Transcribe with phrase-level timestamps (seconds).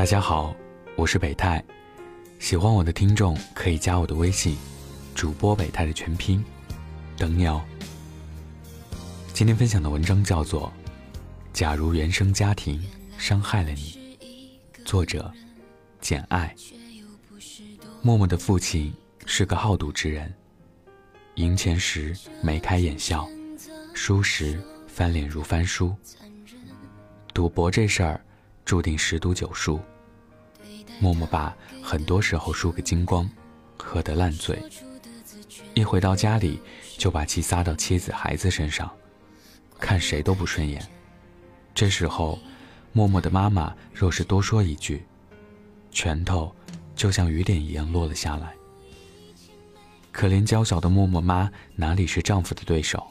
[0.00, 0.56] 大家好，
[0.96, 1.62] 我是北泰，
[2.38, 4.56] 喜欢我的听众可以加我的微信，
[5.14, 6.42] 主播北泰的全拼，
[7.18, 7.62] 等你哦。
[9.34, 10.72] 今天分享的文章叫做
[11.52, 12.82] 《假如原生家庭
[13.18, 14.16] 伤害了你》，
[14.86, 15.30] 作者
[16.00, 16.56] 简爱。
[18.00, 18.90] 默默的父亲
[19.26, 20.34] 是个好赌之人，
[21.34, 23.28] 赢钱时眉开眼笑，
[23.92, 25.94] 输时翻脸如翻书。
[27.34, 28.18] 赌博这事儿，
[28.70, 29.80] 注定十赌九输。
[31.00, 33.28] 默默爸很多时候输个精光，
[33.76, 34.62] 喝得烂醉，
[35.74, 36.60] 一回到家里
[36.96, 38.88] 就把气撒到妻子孩子身上，
[39.80, 40.80] 看谁都不顺眼。
[41.74, 42.38] 这时候，
[42.92, 45.02] 默默的妈妈若是多说一句，
[45.90, 46.54] 拳头
[46.94, 48.54] 就像雨点一样落了下来。
[50.12, 53.04] 可怜娇小的默默妈哪里是丈夫的对手？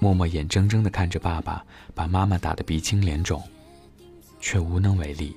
[0.00, 3.40] 默默眼睁睁地看着爸爸把妈妈打得鼻青脸肿，
[4.44, 5.34] 却无能为力。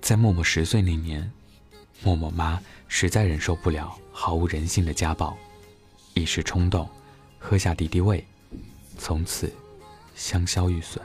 [0.00, 1.28] 在默默十岁那年，
[2.04, 5.36] 默默妈实在忍受不了毫无人性的家暴，
[6.14, 6.88] 一时冲动，
[7.36, 8.24] 喝下敌敌畏，
[8.96, 9.52] 从此
[10.14, 11.04] 香消玉损。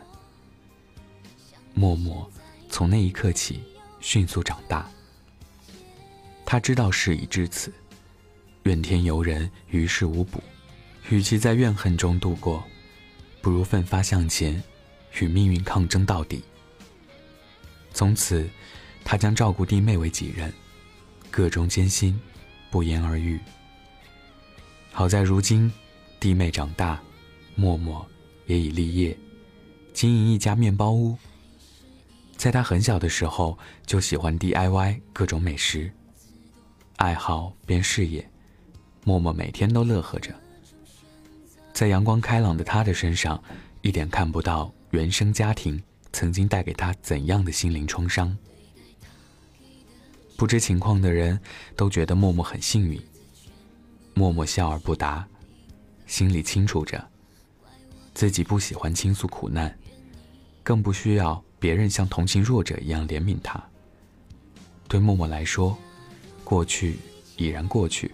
[1.74, 2.32] 默默
[2.70, 3.64] 从那一刻起
[4.00, 4.88] 迅速长大，
[6.46, 7.74] 他知道事已至此，
[8.62, 10.40] 怨天尤人于事无补，
[11.10, 12.64] 与其在怨恨中度过，
[13.42, 14.62] 不如奋发向前，
[15.20, 16.44] 与命运抗争到底。
[17.94, 18.48] 从此。
[19.10, 20.52] 他将照顾弟妹为己任，
[21.32, 22.20] 各中艰辛，
[22.70, 23.40] 不言而喻。
[24.92, 25.72] 好在如今，
[26.20, 27.02] 弟妹长大，
[27.56, 28.06] 默默
[28.48, 29.18] 也已立业，
[29.94, 31.18] 经营一家面包屋。
[32.36, 35.90] 在他很小的时候，就喜欢 DIY 各种美食，
[36.98, 38.30] 爱好变事业，
[39.06, 40.36] 默默每天都乐呵着。
[41.72, 43.42] 在阳光开朗的他的身上，
[43.84, 45.82] 一点看不到原生家庭
[46.14, 48.38] 曾经带给他怎样的心灵创伤。
[50.38, 51.40] 不知情况的人
[51.76, 53.02] 都觉得默默很幸运。
[54.14, 55.28] 默默笑而不答，
[56.06, 57.08] 心里清楚着，
[58.14, 59.78] 自己不喜欢倾诉苦难，
[60.64, 63.64] 更不需要别人像同情弱者一样怜悯他。
[64.88, 65.78] 对默默来说，
[66.44, 66.98] 过去
[67.36, 68.12] 已然过去，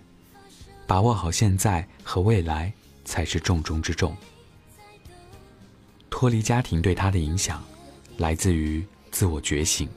[0.85, 2.73] 把握好现在和未来
[3.05, 4.15] 才是重中之重。
[6.23, 7.61] 脱离家庭对他的影响，
[8.15, 9.89] 来自于自我觉醒。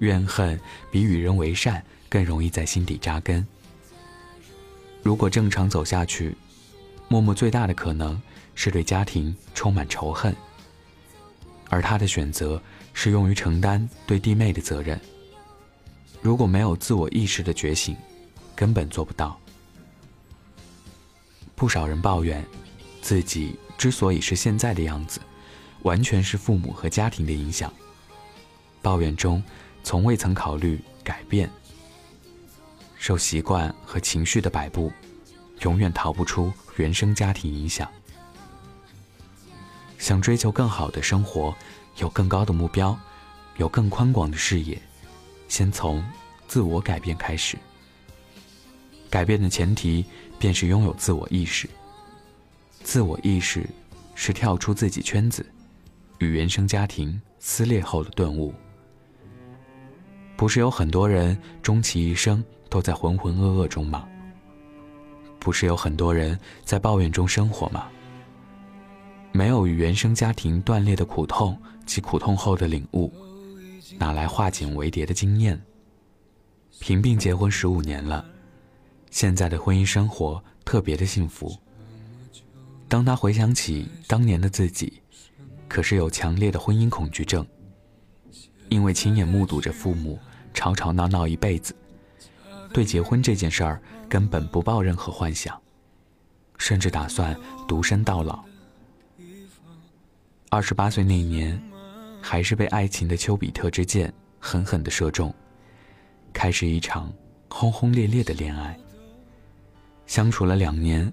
[0.00, 0.58] 怨恨
[0.90, 3.46] 比与人为善更容易在心底扎根。
[5.00, 6.36] 如果正常走下去，
[7.06, 8.20] 默默最大的可能
[8.56, 10.34] 是对家庭充满仇恨，
[11.68, 12.60] 而他的选择
[12.92, 15.00] 是用于承担对弟妹的责任。
[16.20, 17.96] 如果没有自我意识的觉醒，
[18.56, 19.38] 根本做不到。
[21.54, 22.44] 不少人抱怨，
[23.00, 25.20] 自己之所以是现在的样子，
[25.82, 27.72] 完全是父母和家庭的影响。
[28.80, 29.42] 抱怨中。
[29.82, 31.50] 从未曾考虑改变，
[32.96, 34.92] 受习惯和情绪的摆布，
[35.62, 37.90] 永远逃不出原生家庭影响。
[39.98, 41.52] 想追求更好的生活，
[41.96, 42.96] 有更高的目标，
[43.56, 44.80] 有更宽广的视野，
[45.48, 46.00] 先从
[46.46, 47.58] 自我改变开始。
[49.10, 50.04] 改变的前提
[50.38, 51.68] 便是拥有自我意识。
[52.82, 53.68] 自我意识
[54.14, 55.44] 是跳出自己圈子，
[56.18, 58.52] 与原生家庭撕裂后的顿悟。
[60.36, 64.08] 不是有很多人终其一生都在浑浑噩噩中吗？
[65.38, 67.88] 不是有很多人在抱怨中生活吗？
[69.30, 71.56] 没有与原生家庭断裂的苦痛
[71.86, 73.12] 及苦痛后的领悟，
[73.98, 75.60] 哪来化茧为蝶的经验？
[76.80, 78.24] 平平结婚十五年了，
[79.10, 81.56] 现在的婚姻生活特别的幸福。
[82.92, 85.00] 当他回想起当年的自己，
[85.66, 87.46] 可是有强烈的婚姻恐惧症，
[88.68, 90.20] 因为亲眼目睹着父母。
[90.52, 91.74] 吵吵闹闹一辈子，
[92.74, 93.80] 对结婚这件事儿
[94.10, 95.58] 根本不抱任何幻想，
[96.58, 97.34] 甚至打算
[97.66, 98.44] 独身到老。
[100.50, 101.58] 二十八岁那年，
[102.20, 105.34] 还是被爱情的丘比特之箭狠狠地射中，
[106.34, 107.10] 开始一场
[107.48, 108.78] 轰轰烈烈的恋爱。
[110.06, 111.10] 相处了两年，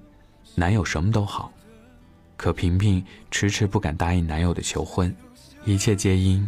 [0.56, 1.50] 男友什么都好，
[2.40, 5.14] 可萍萍迟迟不敢答应男友的求婚，
[5.66, 6.48] 一切皆因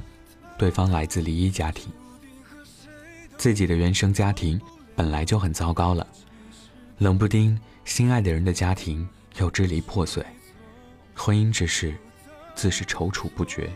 [0.58, 1.92] 对方来自离异家庭。
[3.38, 4.60] 自己的原生家庭
[4.96, 6.08] 本来就很糟糕了，
[7.00, 9.06] 冷不丁心爱的人的家庭
[9.38, 10.26] 又支离破碎，
[11.14, 11.94] 婚姻之事
[12.56, 13.70] 自是踌躇不决。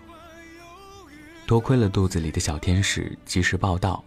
[1.45, 4.01] 多亏了肚子里的小天使及时报道，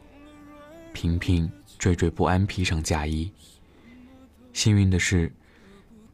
[0.95, 1.47] 萍萍
[1.79, 3.31] 惴惴不安披上嫁衣。
[4.55, 5.31] 幸运的是，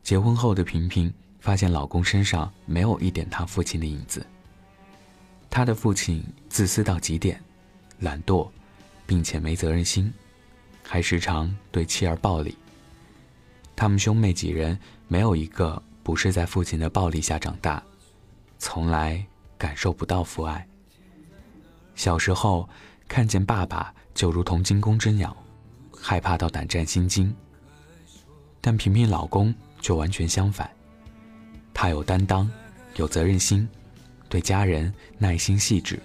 [0.03, 1.15] 结婚后的萍萍
[1.45, 4.27] 发现老公身上没有一点她父亲的影子。
[5.51, 7.39] 他的父亲自私到极点，
[8.01, 8.49] 懒惰，
[9.07, 10.11] 并且没责任心，
[10.83, 12.57] 还时常对妻儿暴力。
[13.77, 14.77] 他们兄妹几人
[15.07, 17.83] 没有一个不是在父亲的暴力下长大，
[18.59, 19.23] 从来
[19.59, 20.67] 感受不到父爱。
[21.95, 22.67] 小时候
[23.07, 25.37] 看见爸爸就如同惊弓之鸟，
[25.95, 27.37] 害怕到胆战心惊。
[28.63, 30.69] 但平平老公就完全相反，
[31.75, 32.51] 他有担当，
[32.97, 33.69] 有责任心，
[34.29, 36.01] 对家人耐心细致，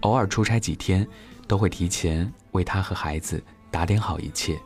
[0.00, 1.06] 偶尔出差几天，
[1.46, 4.58] 都会提前为他和孩子打点好一切，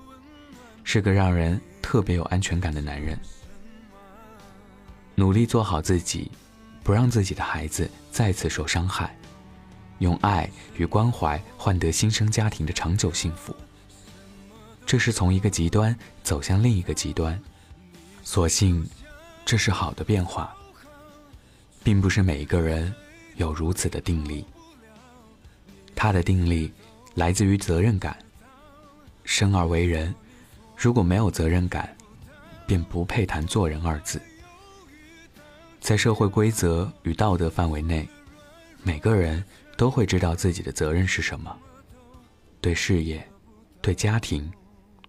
[0.83, 3.17] 是个让人特别有安全感的男人。
[5.15, 6.31] 努力做好自己，
[6.83, 9.17] 不让自己的孩子再次受伤害，
[9.99, 13.55] 用爱与关怀换得新生家庭的长久幸福。
[14.85, 17.41] 这是从一个极端走向另一个极端，
[18.23, 18.87] 所幸，
[19.47, 20.55] 这是好的变化。
[21.83, 22.93] 并不是每一个人
[23.37, 24.45] 有如此的定力。
[25.95, 26.73] 他的定力
[27.15, 28.19] 来自于责任感。
[29.23, 30.13] 生而为人，
[30.77, 31.97] 如果没有责任感，
[32.67, 34.21] 便不配谈做人二字。
[35.81, 38.09] 在社会规则与道德范围内，
[38.83, 39.45] 每个人
[39.77, 41.57] 都会知道自己的责任是什么：
[42.61, 43.25] 对事业，
[43.81, 44.51] 对家庭。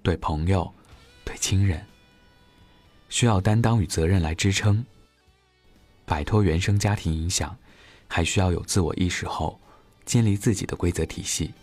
[0.03, 0.71] 对朋友，
[1.25, 1.83] 对亲人，
[3.09, 4.85] 需要担当与责任来支撑。
[6.05, 7.55] 摆脱原生家庭影响，
[8.07, 9.59] 还需要有自我意识后，
[10.05, 11.53] 建立自己的规则体系。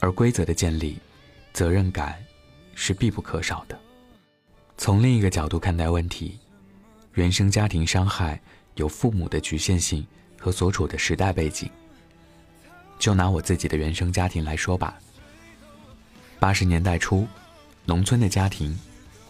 [0.00, 0.98] 而规则的建立，
[1.52, 2.22] 责任感
[2.74, 3.78] 是必不可少的。
[4.76, 6.38] 从另一个角度看待问题，
[7.14, 8.40] 原生家庭伤害
[8.74, 10.06] 有父母的局限性
[10.38, 11.70] 和所处的时代背景。
[12.98, 14.98] 就拿我自己的原生家庭来说吧。
[16.38, 17.26] 八十年代初，
[17.86, 18.78] 农村的家庭，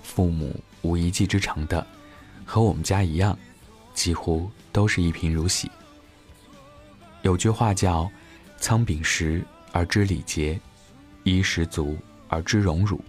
[0.03, 1.85] 父母无一技之长的，
[2.45, 3.37] 和我们家一样，
[3.95, 5.69] 几乎都是一贫如洗。
[7.23, 8.09] 有句话叫
[8.61, 9.43] “仓廪实
[9.73, 10.61] 而知礼节，
[11.25, 11.97] 衣食足
[12.29, 13.03] 而知荣辱”。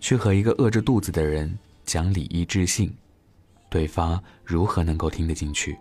[0.00, 2.92] 去和一个饿着肚子的人讲礼义智信，
[3.68, 5.78] 对方如何能够听得进去？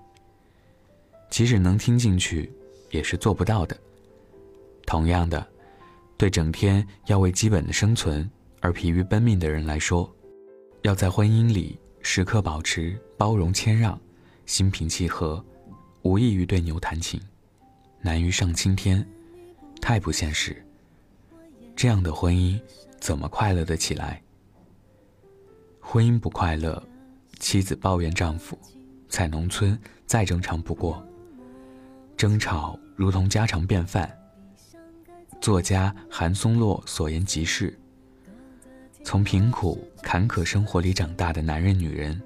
[1.30, 2.52] 即使能听进去，
[2.92, 3.76] 也是做不到的。
[4.86, 5.48] 同样的。
[6.16, 8.30] 对整天要为基本的生存
[8.62, 10.10] 而疲于奔命的人来说，
[10.84, 13.98] 要在婚姻里时刻保持包容谦让、
[14.46, 15.44] 心平气和，
[16.02, 17.20] 无异于对牛弹琴，
[18.02, 19.06] 难于上青天，
[19.82, 20.62] 太不现实。
[21.74, 22.60] 这样的婚姻
[23.00, 24.22] 怎么快乐得起来？
[25.80, 26.86] 婚姻不快乐，
[27.40, 28.60] 妻子抱怨丈夫，
[29.08, 31.02] 在农村再正常不过，
[32.18, 34.14] 争吵如同家常便饭。
[35.40, 37.80] 作家韩松洛所言极是。
[39.04, 42.20] 从贫苦坎坷生活里长大的男人、女人，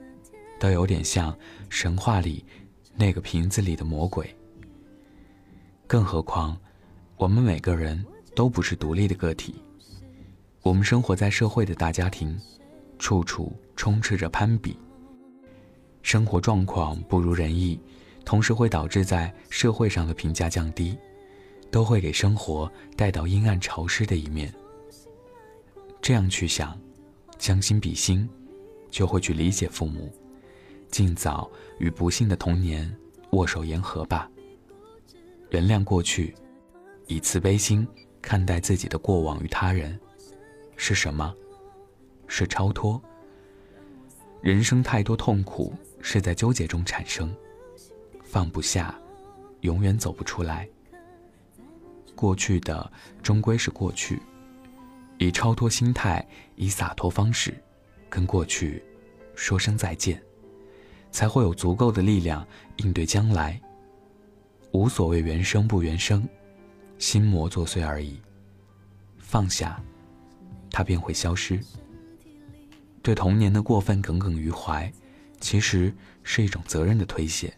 [0.59, 1.35] 都有点像
[1.69, 2.45] 神话里
[2.95, 4.33] 那个瓶子里的魔鬼。
[5.88, 6.57] 更何况，
[7.18, 9.56] 我们每个人都不是独立的个体，
[10.62, 12.38] 我们生活在社会的大家庭，
[13.00, 14.77] 处处充斥着攀比。
[16.03, 17.80] 生活状况不如人意，
[18.23, 20.97] 同时会导致在社会上的评价降低。
[21.69, 24.53] 都会给生活带到阴暗潮湿的一面。
[26.01, 26.79] 这样去想，
[27.38, 28.29] 将心比心，
[28.89, 30.13] 就会去理解父母，
[30.89, 31.49] 尽早
[31.80, 32.95] 与不幸的童年
[33.31, 34.30] 握手言和吧。
[35.49, 36.33] 原谅过去，
[37.07, 37.87] 以慈悲心
[38.21, 39.99] 看待自己的过往与他人，
[40.75, 41.33] 是什么？
[42.27, 43.01] 是超脱。
[44.42, 47.35] 人生太多痛苦是在纠结中产生，
[48.23, 48.97] 放不下，
[49.61, 50.69] 永远走不出来。
[52.16, 54.21] 过去的终归是过去，
[55.18, 57.56] 以超脱心态，以洒脱方式，
[58.09, 58.83] 跟过去
[59.36, 60.21] 说声再见，
[61.12, 62.45] 才会有足够的力量
[62.78, 63.59] 应对将来。
[64.71, 66.28] 无所谓原生不原生，
[67.00, 68.19] 心魔作祟而已。
[69.18, 69.81] 放下，
[70.71, 71.59] 它便会消失。
[73.02, 74.92] 对童年的过分耿耿于怀，
[75.40, 75.94] 其实
[76.24, 77.52] 是一种责任的推卸。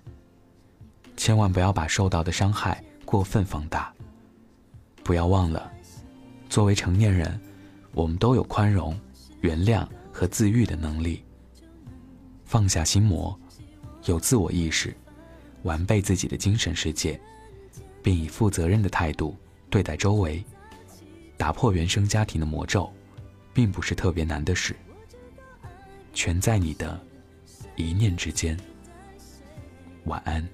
[1.18, 3.94] 千万不要把受到的伤害过分放大。
[5.04, 5.72] 不要忘了，
[6.50, 7.40] 作为成年人，
[7.94, 8.98] 我们都有宽容、
[9.42, 11.24] 原谅和自愈的能力。
[12.46, 13.38] 放下心魔，
[14.06, 14.96] 有自我意识，
[15.64, 17.20] 完备自己的精神世界，
[18.02, 19.36] 并以负责任的态度
[19.70, 20.44] 对待周围，
[21.38, 22.92] 打破原生家庭的魔咒，
[23.54, 24.76] 并不是特别难的事。
[26.14, 27.00] 全在你的
[27.76, 28.58] 一念之间。
[30.06, 30.48] 晚安。